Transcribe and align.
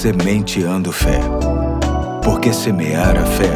Sementeando 0.00 0.90
Fé. 0.92 1.20
Porque 2.24 2.54
semear 2.54 3.18
a 3.18 3.26
fé 3.26 3.52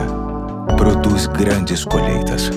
produz 0.77 1.27
grandes 1.27 1.87
colheitas. 1.87 2.51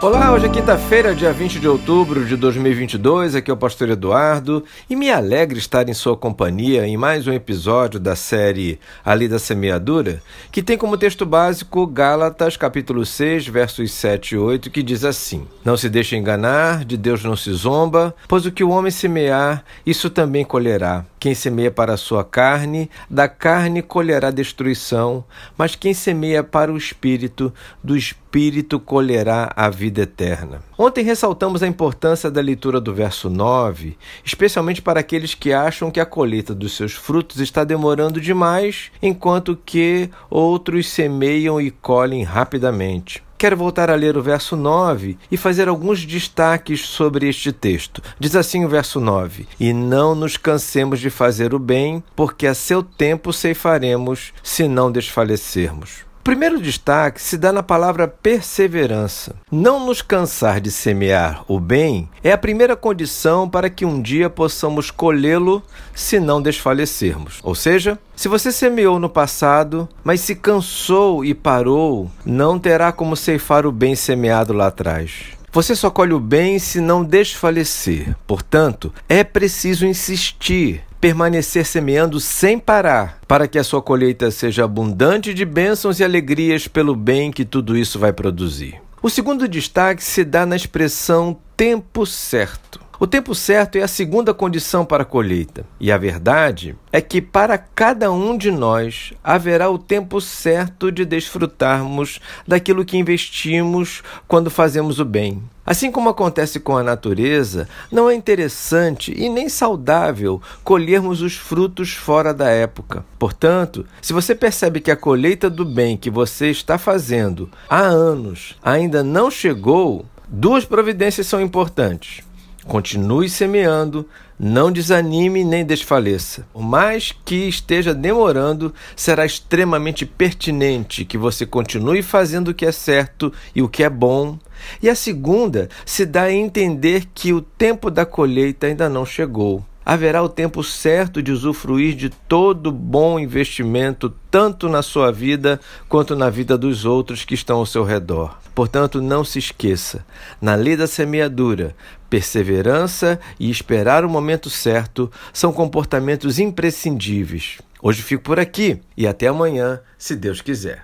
Olá, 0.00 0.32
hoje 0.32 0.46
é 0.46 0.48
quinta-feira, 0.48 1.14
dia 1.14 1.30
20 1.30 1.60
de 1.60 1.68
outubro 1.68 2.24
de 2.24 2.34
2022. 2.34 3.34
Aqui 3.34 3.50
é 3.50 3.54
o 3.54 3.58
Pastor 3.58 3.90
Eduardo 3.90 4.64
e 4.88 4.96
me 4.96 5.10
alegra 5.10 5.58
estar 5.58 5.86
em 5.86 5.92
sua 5.92 6.16
companhia 6.16 6.86
em 6.86 6.96
mais 6.96 7.26
um 7.26 7.32
episódio 7.34 8.00
da 8.00 8.16
série 8.16 8.80
Ali 9.04 9.28
da 9.28 9.38
Semeadura, 9.38 10.22
que 10.50 10.62
tem 10.62 10.78
como 10.78 10.96
texto 10.96 11.26
básico 11.26 11.86
Gálatas, 11.86 12.56
capítulo 12.56 13.04
6, 13.04 13.48
versos 13.48 13.92
7 13.92 14.34
e 14.34 14.38
8, 14.38 14.70
que 14.70 14.82
diz 14.82 15.04
assim: 15.04 15.46
Não 15.62 15.76
se 15.76 15.90
deixe 15.90 16.16
enganar, 16.16 16.86
de 16.86 16.96
Deus 16.96 17.22
não 17.22 17.36
se 17.36 17.52
zomba, 17.52 18.14
pois 18.26 18.46
o 18.46 18.52
que 18.52 18.64
o 18.64 18.70
homem 18.70 18.90
semear, 18.90 19.62
isso 19.84 20.08
também 20.08 20.42
colherá. 20.42 21.04
Quem 21.24 21.34
semeia 21.34 21.70
para 21.70 21.94
a 21.94 21.96
sua 21.96 22.22
carne, 22.22 22.90
da 23.08 23.26
carne 23.26 23.80
colherá 23.80 24.30
destruição, 24.30 25.24
mas 25.56 25.74
quem 25.74 25.94
semeia 25.94 26.44
para 26.44 26.70
o 26.70 26.76
espírito, 26.76 27.50
do 27.82 27.96
espírito 27.96 28.78
colherá 28.78 29.50
a 29.56 29.70
vida 29.70 30.02
eterna. 30.02 30.60
Ontem 30.76 31.02
ressaltamos 31.02 31.62
a 31.62 31.66
importância 31.66 32.30
da 32.30 32.42
leitura 32.42 32.78
do 32.78 32.92
verso 32.92 33.30
9, 33.30 33.96
especialmente 34.22 34.82
para 34.82 35.00
aqueles 35.00 35.34
que 35.34 35.50
acham 35.50 35.90
que 35.90 35.98
a 35.98 36.04
colheita 36.04 36.54
dos 36.54 36.76
seus 36.76 36.92
frutos 36.92 37.40
está 37.40 37.64
demorando 37.64 38.20
demais, 38.20 38.92
enquanto 39.00 39.56
que 39.56 40.10
outros 40.28 40.90
semeiam 40.90 41.58
e 41.58 41.70
colhem 41.70 42.22
rapidamente. 42.22 43.23
Quero 43.36 43.56
voltar 43.56 43.90
a 43.90 43.94
ler 43.94 44.16
o 44.16 44.22
verso 44.22 44.56
9 44.56 45.18
e 45.30 45.36
fazer 45.36 45.68
alguns 45.68 46.04
destaques 46.06 46.80
sobre 46.80 47.28
este 47.28 47.52
texto. 47.52 48.00
Diz 48.18 48.36
assim 48.36 48.64
o 48.64 48.68
verso 48.68 49.00
9: 49.00 49.46
E 49.58 49.72
não 49.72 50.14
nos 50.14 50.36
cansemos 50.36 51.00
de 51.00 51.10
fazer 51.10 51.54
o 51.54 51.58
bem, 51.58 52.02
porque 52.14 52.46
a 52.46 52.54
seu 52.54 52.82
tempo 52.82 53.32
ceifaremos, 53.32 54.32
se 54.42 54.68
não 54.68 54.90
desfalecermos. 54.90 56.04
Primeiro 56.24 56.58
destaque 56.58 57.20
se 57.20 57.36
dá 57.36 57.52
na 57.52 57.62
palavra 57.62 58.08
perseverança. 58.08 59.36
Não 59.52 59.84
nos 59.84 60.00
cansar 60.00 60.58
de 60.58 60.70
semear 60.70 61.44
o 61.46 61.60
bem 61.60 62.08
é 62.22 62.32
a 62.32 62.38
primeira 62.38 62.74
condição 62.74 63.46
para 63.46 63.68
que 63.68 63.84
um 63.84 64.00
dia 64.00 64.30
possamos 64.30 64.90
colhê-lo 64.90 65.62
se 65.94 66.18
não 66.18 66.40
desfalecermos. 66.40 67.40
Ou 67.42 67.54
seja, 67.54 67.98
se 68.16 68.26
você 68.26 68.50
semeou 68.50 68.98
no 68.98 69.10
passado, 69.10 69.86
mas 70.02 70.22
se 70.22 70.34
cansou 70.34 71.22
e 71.26 71.34
parou, 71.34 72.10
não 72.24 72.58
terá 72.58 72.90
como 72.90 73.16
ceifar 73.16 73.66
o 73.66 73.70
bem 73.70 73.94
semeado 73.94 74.54
lá 74.54 74.68
atrás. 74.68 75.34
Você 75.52 75.76
só 75.76 75.88
colhe 75.88 76.14
o 76.14 76.18
bem 76.18 76.58
se 76.58 76.80
não 76.80 77.04
desfalecer. 77.04 78.16
Portanto, 78.26 78.92
é 79.08 79.22
preciso 79.22 79.86
insistir, 79.86 80.82
permanecer 81.04 81.66
semeando 81.66 82.18
sem 82.18 82.58
parar, 82.58 83.20
para 83.28 83.46
que 83.46 83.58
a 83.58 83.62
sua 83.62 83.82
colheita 83.82 84.30
seja 84.30 84.64
abundante 84.64 85.34
de 85.34 85.44
bênçãos 85.44 86.00
e 86.00 86.04
alegrias 86.04 86.66
pelo 86.66 86.96
bem 86.96 87.30
que 87.30 87.44
tudo 87.44 87.76
isso 87.76 87.98
vai 87.98 88.10
produzir. 88.10 88.80
O 89.02 89.10
segundo 89.10 89.46
destaque 89.46 90.02
se 90.02 90.24
dá 90.24 90.46
na 90.46 90.56
expressão 90.56 91.36
tempo 91.54 92.06
certo. 92.06 92.80
O 92.98 93.08
tempo 93.08 93.34
certo 93.34 93.76
é 93.76 93.82
a 93.82 93.88
segunda 93.88 94.32
condição 94.32 94.84
para 94.84 95.02
a 95.02 95.06
colheita, 95.06 95.66
e 95.80 95.90
a 95.90 95.98
verdade 95.98 96.76
é 96.92 97.00
que 97.00 97.20
para 97.20 97.58
cada 97.58 98.12
um 98.12 98.38
de 98.38 98.52
nós 98.52 99.12
haverá 99.22 99.68
o 99.68 99.78
tempo 99.78 100.20
certo 100.20 100.92
de 100.92 101.04
desfrutarmos 101.04 102.20
daquilo 102.46 102.84
que 102.84 102.96
investimos 102.96 104.00
quando 104.28 104.48
fazemos 104.48 105.00
o 105.00 105.04
bem. 105.04 105.42
Assim 105.66 105.90
como 105.90 106.08
acontece 106.08 106.60
com 106.60 106.76
a 106.76 106.84
natureza, 106.84 107.68
não 107.90 108.08
é 108.08 108.14
interessante 108.14 109.12
e 109.16 109.28
nem 109.28 109.48
saudável 109.48 110.40
colhermos 110.62 111.20
os 111.20 111.34
frutos 111.34 111.94
fora 111.94 112.32
da 112.32 112.48
época. 112.48 113.04
Portanto, 113.18 113.84
se 114.00 114.12
você 114.12 114.36
percebe 114.36 114.78
que 114.78 114.90
a 114.90 114.96
colheita 114.96 115.50
do 115.50 115.64
bem 115.64 115.96
que 115.96 116.10
você 116.10 116.48
está 116.48 116.78
fazendo 116.78 117.50
há 117.68 117.80
anos 117.80 118.56
ainda 118.62 119.02
não 119.02 119.32
chegou, 119.32 120.04
duas 120.28 120.64
providências 120.64 121.26
são 121.26 121.40
importantes. 121.40 122.22
Continue 122.66 123.28
semeando, 123.28 124.08
não 124.38 124.72
desanime 124.72 125.44
nem 125.44 125.64
desfaleça. 125.64 126.46
O 126.52 126.62
mais 126.62 127.14
que 127.24 127.48
esteja 127.48 127.94
demorando, 127.94 128.74
será 128.96 129.24
extremamente 129.26 130.06
pertinente 130.06 131.04
que 131.04 131.18
você 131.18 131.44
continue 131.44 132.02
fazendo 132.02 132.48
o 132.48 132.54
que 132.54 132.64
é 132.64 132.72
certo 132.72 133.32
e 133.54 133.62
o 133.62 133.68
que 133.68 133.84
é 133.84 133.90
bom. 133.90 134.38
E 134.82 134.88
a 134.88 134.94
segunda 134.94 135.68
se 135.84 136.06
dá 136.06 136.22
a 136.22 136.32
entender 136.32 137.06
que 137.14 137.32
o 137.32 137.42
tempo 137.42 137.90
da 137.90 138.06
colheita 138.06 138.66
ainda 138.66 138.88
não 138.88 139.04
chegou 139.04 139.64
haverá 139.84 140.22
o 140.22 140.28
tempo 140.28 140.62
certo 140.64 141.22
de 141.22 141.30
usufruir 141.30 141.94
de 141.94 142.08
todo 142.08 142.72
bom 142.72 143.18
investimento, 143.18 144.12
tanto 144.30 144.68
na 144.68 144.82
sua 144.82 145.12
vida 145.12 145.60
quanto 145.88 146.16
na 146.16 146.30
vida 146.30 146.56
dos 146.56 146.84
outros 146.84 147.24
que 147.24 147.34
estão 147.34 147.58
ao 147.58 147.66
seu 147.66 147.84
redor. 147.84 148.38
Portanto, 148.54 149.02
não 149.02 149.24
se 149.24 149.38
esqueça: 149.38 150.04
na 150.40 150.54
lei 150.54 150.76
da 150.76 150.86
semeadura, 150.86 151.76
perseverança 152.08 153.20
e 153.38 153.50
esperar 153.50 154.04
o 154.04 154.08
momento 154.08 154.48
certo 154.48 155.10
são 155.32 155.52
comportamentos 155.52 156.38
imprescindíveis. 156.38 157.58
Hoje 157.82 158.00
fico 158.00 158.22
por 158.22 158.40
aqui 158.40 158.80
e 158.96 159.06
até 159.06 159.26
amanhã, 159.26 159.80
se 159.98 160.16
Deus 160.16 160.40
quiser. 160.40 160.82